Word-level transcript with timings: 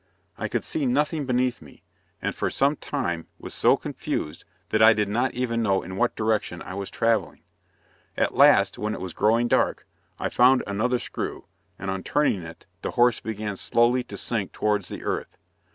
I 0.35 0.47
could 0.47 0.63
see 0.63 0.87
nothing 0.87 1.27
beneath 1.27 1.61
me, 1.61 1.83
and 2.23 2.33
for 2.33 2.49
some 2.49 2.75
time 2.75 3.27
was 3.37 3.53
so 3.53 3.77
confused 3.77 4.45
that 4.69 4.81
I 4.81 4.93
did 4.93 5.07
not 5.07 5.35
even 5.35 5.61
know 5.61 5.83
in 5.83 5.95
what 5.95 6.15
direction 6.15 6.59
I 6.63 6.73
was 6.73 6.89
travelling. 6.89 7.43
At 8.17 8.33
last, 8.33 8.79
when 8.79 8.95
it 8.95 8.99
was 8.99 9.13
growing 9.13 9.47
dark, 9.47 9.85
I 10.17 10.27
found 10.27 10.63
another 10.65 10.97
screw, 10.97 11.45
and 11.77 11.91
on 11.91 12.01
turning 12.01 12.41
it, 12.41 12.65
the 12.81 12.89
horse 12.97 13.19
began 13.19 13.57
slowly 13.57 14.01
to 14.05 14.17
sink 14.17 14.53
towards 14.53 14.87
the 14.87 15.03
earth. 15.03 15.37